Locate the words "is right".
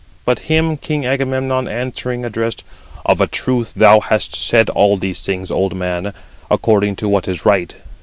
7.27-7.75